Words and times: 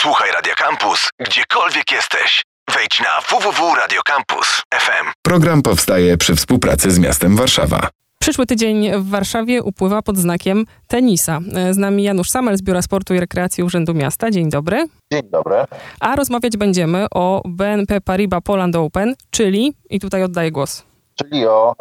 Słuchaj 0.00 0.30
Radio 0.32 0.52
Campus, 0.56 1.10
gdziekolwiek 1.20 1.92
jesteś. 1.92 2.42
Wejdź 2.74 3.00
na 3.00 3.20
www.radiocampus.fm. 3.30 5.06
Program 5.22 5.62
powstaje 5.62 6.16
przy 6.16 6.36
współpracy 6.36 6.90
z 6.90 6.98
miastem 6.98 7.36
Warszawa. 7.36 7.88
Przyszły 8.20 8.46
tydzień 8.46 8.90
w 8.98 9.10
Warszawie 9.10 9.62
upływa 9.62 10.02
pod 10.02 10.16
znakiem 10.16 10.64
tenisa. 10.86 11.38
Z 11.70 11.76
nami 11.76 12.02
Janusz 12.02 12.30
Samel 12.30 12.56
z 12.56 12.62
Biura 12.62 12.82
Sportu 12.82 13.14
i 13.14 13.20
Rekreacji 13.20 13.64
Urzędu 13.64 13.94
Miasta. 13.94 14.30
Dzień 14.30 14.50
dobry. 14.50 14.86
Dzień 15.12 15.22
dobry. 15.30 15.56
A 16.00 16.16
rozmawiać 16.16 16.56
będziemy 16.56 17.06
o 17.14 17.42
BNP 17.44 18.00
Paribas 18.00 18.40
Poland 18.44 18.76
Open, 18.76 19.14
czyli, 19.30 19.74
i 19.90 20.00
tutaj 20.00 20.22
oddaję 20.22 20.52
głos. 20.52 20.84
Czyli 21.14 21.46
o 21.46 21.74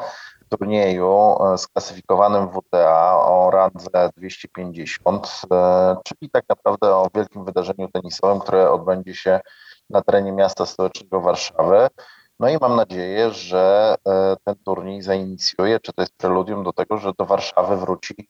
turnieju 0.50 1.38
e, 1.54 1.57
sklasyfikowanym 1.57 2.50
WTA 2.50 3.25
o 3.25 3.52
randze 3.52 4.09
250, 4.18 5.41
e, 5.52 5.96
czyli 6.04 6.29
tak 6.32 6.46
naprawdę 6.50 6.96
o 6.96 7.09
wielkim 7.16 7.46
wydarzeniu 7.46 7.88
tenisowym, 7.88 8.39
które 8.39 8.71
odbędzie 8.71 9.15
się 9.15 9.39
na 9.89 10.02
terenie 10.02 10.32
miasta 10.32 10.65
stołecznego 10.65 11.21
Warszawy. 11.21 11.88
No 12.39 12.50
i 12.50 12.57
mam 12.61 12.75
nadzieję, 12.75 13.32
że 13.32 13.96
e, 14.07 14.36
ten 14.43 14.55
turniej 14.55 15.02
zainicjuje, 15.02 15.79
czy 15.79 15.93
to 15.93 16.02
jest 16.02 16.18
preludium 16.18 16.64
do 16.64 16.74
tego, 16.74 16.97
że 16.97 17.11
do 17.18 17.25
Warszawy 17.25 17.77
wróci, 17.77 18.27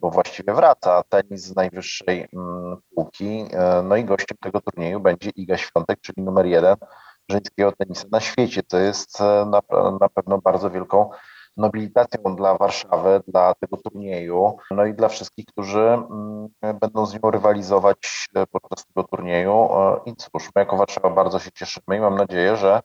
bo 0.00 0.10
właściwie 0.10 0.54
wraca 0.54 1.02
tenis 1.08 1.42
z 1.42 1.56
najwyższej 1.56 2.28
mm, 2.32 2.76
półki. 2.94 3.44
No 3.84 3.96
i 3.96 4.04
gościem 4.04 4.38
tego 4.40 4.60
turnieju 4.60 5.00
będzie 5.00 5.30
Iga 5.30 5.56
Świątek, 5.56 6.00
czyli 6.00 6.22
numer 6.22 6.46
jeden 6.46 6.76
żeńskiego 7.28 7.72
tenisa 7.72 8.04
na 8.12 8.20
świecie. 8.20 8.62
To 8.62 8.78
jest 8.78 9.20
na, 9.20 9.60
na 10.00 10.08
pewno 10.08 10.38
bardzo 10.38 10.70
wielką 10.70 11.10
nobilitacją 11.56 12.36
dla 12.36 12.58
Warszawy, 12.58 13.20
dla 13.28 13.54
tego 13.54 13.76
turnieju, 13.76 14.56
no 14.70 14.84
i 14.84 14.94
dla 14.94 15.08
wszystkich, 15.08 15.44
którzy 15.46 15.80
mm, 15.80 16.48
będą 16.80 17.06
z 17.06 17.14
nią 17.14 17.30
rywalizować 17.30 18.28
e, 18.34 18.46
podczas 18.46 18.86
tego 18.86 19.08
turnieju. 19.08 19.52
E, 19.52 20.00
I 20.06 20.16
cóż, 20.16 20.50
my 20.54 20.60
jako 20.62 20.76
Warszawa 20.76 21.10
bardzo 21.10 21.38
się 21.38 21.52
cieszymy 21.52 21.96
i 21.96 22.00
mam 22.00 22.14
nadzieję, 22.14 22.56
że 22.56 22.80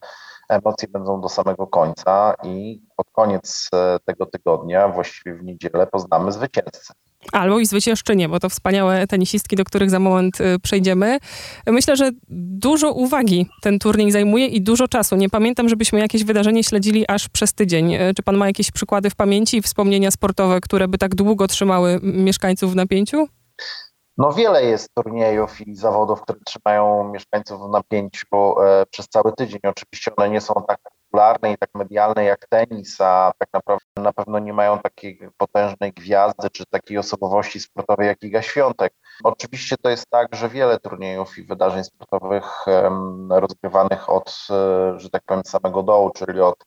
emocje 0.49 0.87
będą 0.87 1.21
do 1.21 1.29
samego 1.29 1.67
końca 1.67 2.33
i 2.43 2.81
pod 2.95 3.07
koniec 3.11 3.69
e, 3.73 3.99
tego 4.05 4.25
tygodnia, 4.25 4.87
właściwie 4.87 5.35
w 5.35 5.43
niedzielę, 5.43 5.87
poznamy 5.87 6.31
zwycięzcę. 6.31 6.93
Albo 7.31 7.59
i 7.59 7.65
zwyciężczynie, 7.65 8.29
bo 8.29 8.39
to 8.39 8.49
wspaniałe 8.49 9.07
tenisistki, 9.07 9.55
do 9.55 9.63
których 9.63 9.89
za 9.89 9.99
moment 9.99 10.41
y, 10.41 10.59
przejdziemy. 10.59 11.17
Myślę, 11.67 11.95
że 11.95 12.11
dużo 12.29 12.91
uwagi 12.91 13.47
ten 13.61 13.79
turniej 13.79 14.11
zajmuje 14.11 14.45
i 14.45 14.61
dużo 14.61 14.87
czasu. 14.87 15.15
Nie 15.15 15.29
pamiętam, 15.29 15.69
żebyśmy 15.69 15.99
jakieś 15.99 16.23
wydarzenie 16.23 16.63
śledzili 16.63 17.05
aż 17.07 17.29
przez 17.29 17.53
tydzień. 17.53 17.93
Y, 17.93 18.13
czy 18.15 18.23
pan 18.23 18.37
ma 18.37 18.47
jakieś 18.47 18.71
przykłady 18.71 19.09
w 19.09 19.15
pamięci 19.15 19.57
i 19.57 19.61
wspomnienia 19.61 20.11
sportowe, 20.11 20.61
które 20.61 20.87
by 20.87 20.97
tak 20.97 21.15
długo 21.15 21.47
trzymały 21.47 21.99
mieszkańców 22.03 22.71
w 22.71 22.75
napięciu? 22.75 23.27
No 24.17 24.33
wiele 24.33 24.63
jest 24.63 24.93
turniejów 24.93 25.67
i 25.67 25.75
zawodów, 25.75 26.21
które 26.21 26.39
trzymają 26.45 27.11
mieszkańców 27.11 27.61
w 27.61 27.69
napięciu 27.69 28.25
e, 28.61 28.85
przez 28.85 29.07
cały 29.09 29.33
tydzień. 29.33 29.59
Oczywiście 29.63 30.11
one 30.15 30.29
nie 30.29 30.41
są 30.41 30.53
tak 30.67 30.79
popularne 31.07 31.53
i 31.53 31.57
tak 31.57 31.69
medialne 31.75 32.23
jak 32.23 32.47
tenis, 32.47 33.01
a 33.01 33.31
tak 33.39 33.49
naprawdę 33.53 33.85
na 33.95 34.13
pewno 34.13 34.39
nie 34.39 34.53
mają 34.53 34.79
takiej 34.79 35.19
potężnej 35.37 35.93
gwiazdy 35.93 36.49
czy 36.49 36.65
takiej 36.65 36.97
osobowości 36.97 37.59
sportowej 37.59 38.07
jak 38.07 38.23
Iga 38.23 38.41
Świątek. 38.41 38.93
Oczywiście 39.23 39.75
to 39.81 39.89
jest 39.89 40.09
tak, 40.09 40.35
że 40.35 40.49
wiele 40.49 40.79
turniejów 40.79 41.37
i 41.37 41.43
wydarzeń 41.43 41.83
sportowych 41.83 42.65
rozgrywanych 43.29 44.09
od, 44.09 44.47
e, 44.49 44.99
że 44.99 45.09
tak 45.09 45.23
powiem, 45.25 45.43
samego 45.45 45.83
dołu, 45.83 46.09
czyli 46.09 46.41
od 46.41 46.65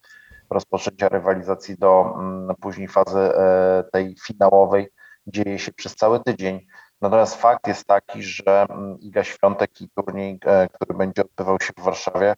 rozpoczęcia 0.50 1.08
rywalizacji 1.08 1.78
do 1.78 2.14
mm, 2.18 2.56
później 2.60 2.88
fazy 2.88 3.18
e, 3.18 3.84
tej 3.92 4.16
finałowej 4.26 4.88
dzieje 5.26 5.58
się 5.58 5.72
przez 5.72 5.94
cały 5.94 6.20
tydzień. 6.20 6.66
Natomiast 7.00 7.36
fakt 7.36 7.66
jest 7.66 7.84
taki, 7.84 8.22
że 8.22 8.66
mm, 8.70 9.00
Iga 9.00 9.24
Świątek 9.24 9.80
i 9.80 9.88
turniej, 9.88 10.38
e, 10.44 10.68
który 10.68 10.98
będzie 10.98 11.22
odbywał 11.22 11.60
się 11.60 11.72
w 11.76 11.82
Warszawie, 11.82 12.34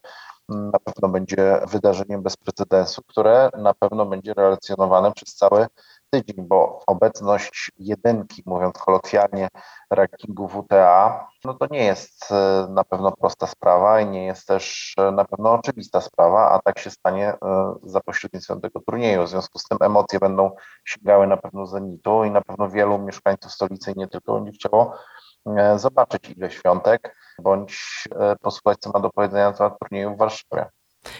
na 0.49 0.79
pewno 0.79 1.09
będzie 1.09 1.61
wydarzeniem 1.71 2.23
bez 2.23 2.37
precedensu, 2.37 3.01
które 3.07 3.49
na 3.57 3.73
pewno 3.73 4.05
będzie 4.05 4.33
relacjonowane 4.33 5.11
przez 5.11 5.35
cały 5.35 5.67
tydzień, 6.09 6.47
bo 6.47 6.79
obecność 6.87 7.71
jedynki, 7.77 8.43
mówiąc 8.45 8.77
kolokwialnie, 8.77 9.47
rankingu 9.91 10.47
WTA, 10.47 11.27
no 11.45 11.53
to 11.53 11.67
nie 11.71 11.83
jest 11.83 12.31
e, 12.31 12.67
na 12.69 12.83
pewno 12.83 13.11
prosta 13.11 13.47
sprawa 13.47 14.01
i 14.01 14.07
nie 14.07 14.25
jest 14.25 14.47
też 14.47 14.93
e, 14.97 15.11
na 15.11 15.25
pewno 15.25 15.53
oczywista 15.53 16.01
sprawa, 16.01 16.51
a 16.51 16.59
tak 16.59 16.79
się 16.79 16.89
stanie 16.89 17.27
e, 17.27 17.37
za 17.83 17.99
pośrednictwem 18.01 18.61
tego 18.61 18.79
turnieju. 18.79 19.23
W 19.23 19.29
związku 19.29 19.59
z 19.59 19.63
tym 19.63 19.77
emocje 19.81 20.19
będą 20.19 20.51
sięgały 20.85 21.27
na 21.27 21.37
pewno 21.37 21.65
zenitu 21.65 22.23
i 22.23 22.31
na 22.31 22.41
pewno 22.41 22.69
wielu 22.69 22.99
mieszkańców 22.99 23.51
stolicy 23.51 23.93
nie 23.95 24.07
tylko 24.07 24.33
będzie 24.33 24.51
chciało 24.51 24.93
zobaczyć 25.75 26.29
ile 26.37 26.51
świątek, 26.51 27.15
bądź 27.39 28.07
posłuchać, 28.41 28.77
co 28.79 28.89
ma 28.89 28.99
do 28.99 29.09
powiedzenia 29.09 29.49
na 29.49 29.57
temat 29.57 29.79
turnieju 29.79 30.15
w 30.15 30.17
Warszawie. 30.17 30.65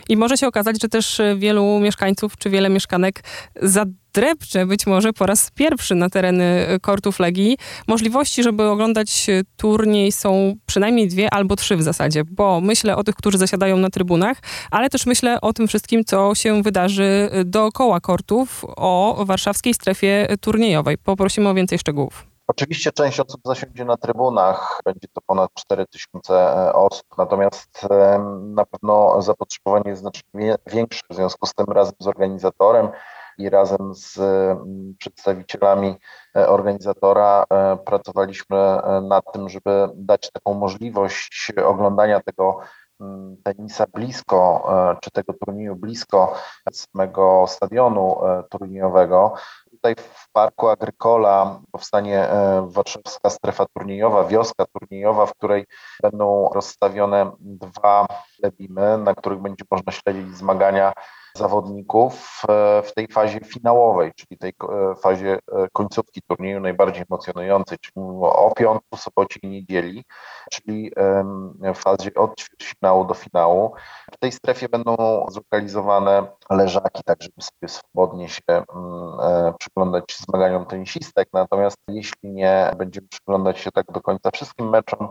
I 0.09 0.17
może 0.17 0.37
się 0.37 0.47
okazać, 0.47 0.81
że 0.81 0.89
też 0.89 1.19
e, 1.19 1.35
wielu 1.35 1.79
mieszkańców 1.79 2.37
czy 2.37 2.49
wiele 2.49 2.69
mieszkanek 2.69 3.23
zadrepcze 3.61 4.65
być 4.65 4.87
może 4.87 5.13
po 5.13 5.25
raz 5.25 5.51
pierwszy 5.51 5.95
na 5.95 6.09
tereny 6.09 6.43
e, 6.43 6.79
kortów 6.79 7.19
Legii. 7.19 7.57
Możliwości, 7.87 8.43
żeby 8.43 8.63
oglądać 8.63 9.29
e, 9.29 9.41
turniej 9.57 10.11
są 10.11 10.53
przynajmniej 10.65 11.07
dwie 11.07 11.33
albo 11.33 11.55
trzy 11.55 11.75
w 11.77 11.83
zasadzie, 11.83 12.23
bo 12.23 12.61
myślę 12.61 12.95
o 12.95 13.03
tych, 13.03 13.15
którzy 13.15 13.37
zasiadają 13.37 13.77
na 13.77 13.89
trybunach, 13.89 14.37
ale 14.71 14.89
też 14.89 15.05
myślę 15.05 15.41
o 15.41 15.53
tym 15.53 15.67
wszystkim, 15.67 16.03
co 16.05 16.35
się 16.35 16.61
wydarzy 16.61 17.29
dookoła 17.45 17.99
kortów, 17.99 18.65
o 18.67 19.23
warszawskiej 19.25 19.73
strefie 19.73 20.27
turniejowej. 20.41 20.97
Poprosimy 20.97 21.49
o 21.49 21.53
więcej 21.53 21.79
szczegółów. 21.79 22.32
Oczywiście 22.47 22.91
część 22.91 23.19
osób 23.19 23.41
zasiądzie 23.45 23.85
na 23.85 23.97
trybunach, 23.97 24.81
będzie 24.85 25.07
to 25.13 25.21
ponad 25.25 25.53
4000 25.53 26.33
e, 26.33 26.73
osób, 26.73 27.05
natomiast 27.17 27.87
e, 27.91 28.19
na 28.41 28.65
pewno 28.65 29.21
zapotrzebowanie 29.21 29.89
jest 29.89 30.01
znacznie 30.01 30.55
większe, 30.67 31.01
w 31.09 31.15
związku 31.15 31.45
z 31.45 31.53
tym 31.53 31.65
razem 31.65 31.93
z 31.99 32.07
organizatorem 32.07 32.89
i 33.37 33.49
razem 33.49 33.95
z 33.95 34.19
przedstawicielami 34.97 35.95
e, 36.35 36.49
organizatora 36.49 37.45
pracowaliśmy 37.85 38.57
nad 39.01 39.33
tym, 39.33 39.49
żeby 39.49 39.89
dać 39.95 40.31
taką 40.31 40.53
możliwość 40.53 41.51
oglądania 41.65 42.19
tego 42.19 42.59
tenisa 43.43 43.85
blisko, 43.93 44.69
czy 45.01 45.11
tego 45.11 45.33
turnieju 45.33 45.75
blisko 45.75 46.35
samego 46.71 47.45
stadionu 47.47 48.17
turniejowego 48.49 49.33
tutaj 49.83 49.95
w 50.13 50.31
Parku 50.31 50.69
Agrykola 50.69 51.61
powstanie 51.71 52.29
e, 52.29 52.67
warszawska 52.71 53.29
strefa 53.29 53.65
turniejowa, 53.65 54.23
wioska 54.23 54.65
turniejowa, 54.65 55.25
w 55.25 55.33
której 55.33 55.65
będą 56.01 56.49
rozstawione 56.53 57.31
dwa 57.39 58.07
lebimy, 58.43 58.97
na 58.97 59.15
których 59.15 59.39
będzie 59.39 59.65
można 59.71 59.91
śledzić 59.91 60.37
zmagania 60.37 60.93
zawodników 61.37 62.41
e, 62.49 62.81
w 62.81 62.93
tej 62.93 63.07
fazie 63.07 63.39
finałowej, 63.39 64.11
czyli 64.15 64.37
tej 64.37 64.49
e, 64.49 64.95
fazie 64.95 65.39
końcówki 65.73 66.21
turnieju 66.21 66.59
najbardziej 66.59 67.03
emocjonującej, 67.09 67.77
czyli 67.81 68.05
o 68.21 68.53
piątku, 68.57 68.97
sobocie 68.97 69.39
i 69.43 69.47
niedzieli, 69.47 70.03
czyli 70.51 70.91
w 71.75 71.77
fazie 71.77 72.13
od 72.15 72.35
ćwierćfinału 72.35 73.05
do 73.05 73.13
finału. 73.13 73.73
W 74.13 74.17
tej 74.17 74.31
strefie 74.31 74.69
będą 74.69 74.95
zlokalizowane 75.29 76.27
leżaki, 76.49 77.03
tak 77.05 77.23
żeby 77.23 77.41
sobie 77.41 77.67
swobodnie 77.67 78.29
się 78.29 78.41
mm, 78.47 78.65
e, 79.21 79.53
przyglądać 79.59 80.17
zmaganiom 80.17 80.65
tenisistek, 80.65 81.29
natomiast 81.33 81.77
jeśli 81.87 82.31
nie 82.31 82.71
będziemy 82.77 83.07
przyglądać 83.07 83.59
się 83.59 83.71
tak 83.71 83.85
do 83.91 84.01
końca 84.01 84.31
wszystkim 84.31 84.69
meczom, 84.69 85.09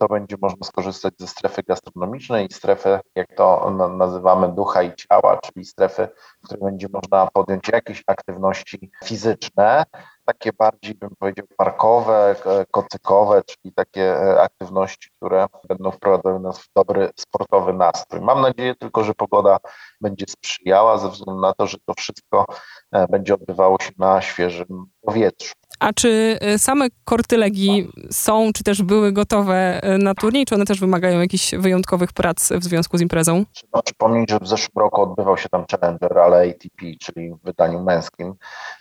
to 0.00 0.08
będzie 0.08 0.36
można 0.40 0.66
skorzystać 0.66 1.14
ze 1.18 1.26
strefy 1.26 1.62
gastronomicznej 1.62 2.46
i 2.46 2.54
strefy, 2.54 3.00
jak 3.14 3.34
to 3.34 3.70
nazywamy, 3.98 4.48
ducha 4.48 4.82
i 4.82 4.94
ciała, 4.94 5.36
czyli 5.36 5.64
strefy, 5.64 6.08
w 6.42 6.46
której 6.46 6.64
będzie 6.64 6.86
można 6.92 7.26
podjąć 7.26 7.68
jakieś 7.68 8.02
aktywności 8.06 8.90
fizyczne, 9.04 9.84
takie 10.24 10.52
bardziej, 10.52 10.94
bym 10.94 11.10
powiedział, 11.18 11.46
parkowe, 11.56 12.36
kocykowe, 12.70 13.42
czyli 13.44 13.74
takie 13.74 14.16
e, 14.16 14.42
aktywności, 14.42 15.10
które 15.16 15.46
będą 15.68 15.90
wprowadzały 15.90 16.40
nas 16.40 16.58
w 16.58 16.72
dobry 16.76 17.10
sportowy 17.16 17.72
nastrój. 17.72 18.20
Mam 18.20 18.40
nadzieję 18.40 18.74
tylko, 18.74 19.04
że 19.04 19.14
pogoda 19.14 19.58
będzie 20.00 20.26
sprzyjała, 20.28 20.98
ze 20.98 21.08
względu 21.08 21.40
na 21.42 21.52
to, 21.52 21.66
że 21.66 21.78
to 21.86 21.94
wszystko 21.94 22.44
e, 22.92 23.06
będzie 23.08 23.34
odbywało 23.34 23.76
się 23.80 23.90
na 23.98 24.20
świeżym 24.20 24.86
powietrzu. 25.00 25.59
A 25.80 25.92
czy 25.92 26.38
y, 26.54 26.58
same 26.58 26.86
korty 27.04 27.36
Legii 27.36 27.88
są, 28.10 28.52
czy 28.52 28.64
też 28.64 28.82
były 28.82 29.12
gotowe 29.12 29.80
y, 29.94 29.98
na 29.98 30.14
turniej, 30.14 30.46
czy 30.46 30.54
one 30.54 30.64
też 30.64 30.80
wymagają 30.80 31.20
jakichś 31.20 31.54
wyjątkowych 31.54 32.12
prac 32.12 32.52
w 32.52 32.64
związku 32.64 32.98
z 32.98 33.00
imprezą? 33.00 33.44
Trzeba 33.52 33.82
przypomnieć, 33.82 34.30
że 34.30 34.38
w 34.38 34.48
zeszłym 34.48 34.72
roku 34.76 35.02
odbywał 35.02 35.36
się 35.36 35.48
tam 35.48 35.64
Challenger, 35.70 36.18
ale 36.18 36.50
ATP, 36.50 36.86
czyli 37.00 37.30
w 37.34 37.44
wydaniu 37.44 37.82
męskim. 37.82 38.34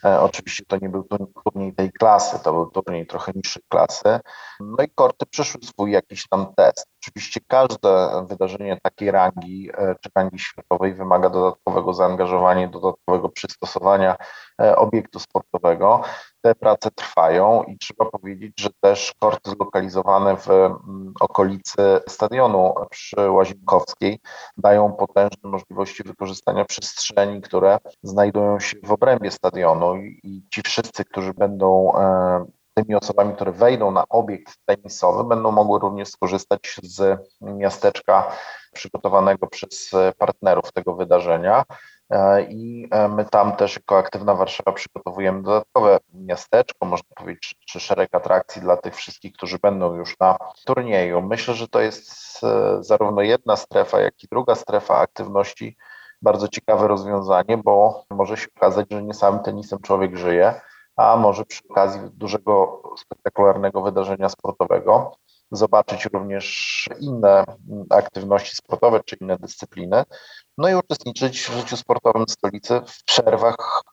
E, 0.04 0.22
oczywiście 0.22 0.64
to 0.68 0.78
nie 0.82 0.90
był 0.90 1.08
turniej 1.44 1.74
tej 1.74 1.92
klasy, 1.92 2.40
to 2.44 2.54
był 2.54 2.66
turniej 2.66 3.08
trochę 3.08 3.32
niższej 3.36 3.64
klasy. 3.70 4.20
No 4.60 4.84
i 4.84 4.90
korty 4.96 5.26
przeszły 5.26 5.62
swój 5.64 5.92
jakiś 5.92 6.28
tam 6.28 6.46
test. 6.56 6.88
Oczywiście 7.02 7.40
każde 7.48 8.26
wydarzenie 8.30 8.78
takiej 8.84 9.12
rangi 9.12 9.70
e, 9.74 9.96
czy 10.02 10.10
rangi 10.16 10.40
światowej 10.40 10.94
wymaga 10.94 11.30
dodatkowego 11.30 11.94
zaangażowania, 11.94 12.68
dodatkowego 12.68 13.30
przystosowania 13.30 14.16
e, 14.62 14.76
obiektu 14.76 15.20
sportowego. 15.20 16.02
Te 16.42 16.56
prace 16.56 16.92
trwają 16.92 17.64
i 17.64 17.78
trzeba 17.78 18.06
powiedzieć, 18.06 18.62
że 18.62 18.70
też 18.82 19.14
korty 19.20 19.52
zlokalizowane 19.52 20.38
w 20.38 20.50
mm, 20.50 21.14
okolicy 21.20 22.00
stadionu 22.08 22.74
przy 22.90 23.32
Łazienkowskiej 23.32 24.20
dają 24.58 24.92
potężne 24.94 25.50
możliwości 25.50 26.04
wykorzystania 26.04 26.66
przestrzeni, 26.66 27.42
które 27.42 27.78
znajdują 28.04 28.60
się 28.60 28.78
w 28.84 28.92
obrębie 28.92 29.32
stadionu 29.32 29.96
i 30.24 30.44
ci 30.54 30.62
wszyscy, 30.62 31.06
którzy 31.06 31.34
będą 31.34 31.94
e, 31.96 32.46
tymi 32.84 32.96
osobami, 32.96 33.36
które 33.36 33.52
wejdą 33.52 33.92
na 33.92 34.06
obiekt 34.10 34.58
tenisowy, 34.66 35.24
będą 35.24 35.52
mogły 35.52 35.80
również 35.80 36.10
skorzystać 36.10 36.80
z 36.84 37.20
miasteczka 37.42 38.32
przygotowanego 38.74 39.48
przez 39.48 39.92
partnerów 40.18 40.72
tego 40.72 40.96
wydarzenia. 40.96 41.64
E, 42.10 42.44
I 42.44 42.88
e, 42.92 43.08
my 43.08 43.26
tam 43.26 43.56
też 43.56 43.76
jako 43.76 43.98
Aktywna 43.98 44.36
Warszawa 44.36 44.72
przygotowujemy 44.72 45.42
dodatkowe 45.42 45.98
miasteczko, 46.14 46.86
można 46.86 47.10
powiedzieć, 47.16 47.56
czy 47.66 47.80
szereg 47.80 48.16
atrakcji 48.16 48.62
dla 48.62 48.78
tych 48.78 48.96
wszystkich, 48.96 49.34
którzy 49.34 49.58
będą 49.62 49.96
już 49.96 50.20
na 50.20 50.38
turnieju. 50.66 51.22
Myślę, 51.22 51.54
że 51.54 51.68
to 51.68 51.82
jest 51.82 52.44
e, 52.44 52.78
zarówno 52.84 53.22
jedna 53.22 53.56
strefa, 53.56 54.00
jak 54.00 54.24
i 54.24 54.28
druga 54.32 54.56
strefa 54.56 54.98
aktywności 54.98 55.78
bardzo 56.22 56.48
ciekawe 56.48 56.88
rozwiązanie, 56.88 57.58
bo 57.58 58.04
może 58.10 58.38
się 58.38 58.48
okazać, 58.58 58.88
że 58.92 59.04
nie 59.04 59.14
samym 59.14 59.44
tenisem 59.44 59.80
człowiek 59.80 60.18
żyje, 60.18 60.62
a 61.00 61.18
może 61.18 61.46
przy 61.46 61.62
okazji 61.70 62.02
dużego, 62.14 62.82
spektakularnego 62.98 63.82
wydarzenia 63.82 64.30
sportowego 64.30 65.18
zobaczyć 65.52 66.06
również 66.06 66.90
inne 67.00 67.46
aktywności 67.90 68.56
sportowe 68.56 69.02
czy 69.06 69.16
inne 69.22 69.38
dyscypliny, 69.38 70.04
no 70.58 70.70
i 70.70 70.76
uczestniczyć 70.76 71.42
w 71.42 71.54
życiu 71.54 71.78
sportowym 71.78 72.28
stolicy 72.28 72.82
w 72.88 73.04
przerwach 73.04 73.84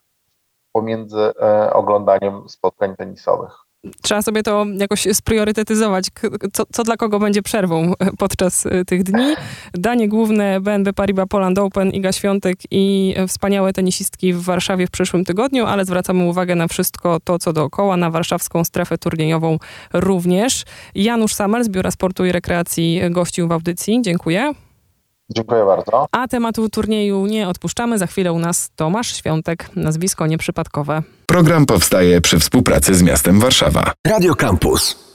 pomiędzy 0.72 1.32
e, 1.42 1.72
oglądaniem 1.72 2.48
spotkań 2.48 2.96
tenisowych 2.96 3.65
trzeba 4.02 4.22
sobie 4.22 4.42
to 4.42 4.66
jakoś 4.78 5.08
spriorytetyzować, 5.12 6.06
co, 6.52 6.64
co, 6.72 6.84
dla 6.84 6.96
kogo 6.96 7.18
będzie 7.18 7.42
przerwą 7.42 7.92
podczas 8.18 8.66
y, 8.66 8.84
tych 8.86 9.02
dni. 9.02 9.34
Danie 9.74 10.08
główne 10.08 10.60
BNB 10.60 10.92
Paribas 10.92 11.26
Poland 11.28 11.58
Open, 11.58 11.90
Iga 11.90 12.12
Świątek 12.12 12.58
i 12.70 13.14
wspaniałe 13.28 13.72
tenisistki 13.72 14.32
w 14.32 14.42
Warszawie 14.42 14.86
w 14.86 14.90
przyszłym 14.90 15.24
tygodniu, 15.24 15.66
ale 15.66 15.84
zwracamy 15.84 16.24
uwagę 16.24 16.54
na 16.54 16.68
wszystko 16.68 17.20
to, 17.24 17.38
co 17.38 17.52
dookoła, 17.52 17.96
na 17.96 18.10
warszawską 18.10 18.64
strefę 18.64 18.98
turniejową 18.98 19.58
również. 19.92 20.64
Janusz 20.94 21.34
Samel 21.34 21.64
z 21.64 21.68
Biura 21.68 21.90
Sportu 21.90 22.24
i 22.24 22.32
Rekreacji 22.32 23.00
gościł 23.10 23.48
w 23.48 23.52
audycji. 23.52 24.02
Dziękuję. 24.02 24.65
Dziękuję 25.30 25.64
bardzo. 25.64 26.06
A 26.12 26.28
tematu 26.28 26.68
turnieju 26.68 27.26
nie 27.26 27.48
odpuszczamy. 27.48 27.98
Za 27.98 28.06
chwilę 28.06 28.32
u 28.32 28.38
nas 28.38 28.70
Tomasz 28.76 29.16
Świątek, 29.16 29.70
nazwisko 29.76 30.26
nieprzypadkowe. 30.26 31.02
Program 31.26 31.66
powstaje 31.66 32.20
przy 32.20 32.38
współpracy 32.38 32.94
z 32.94 33.02
miastem 33.02 33.40
Warszawa. 33.40 33.92
Radio 34.06 34.34
Campus. 34.34 35.06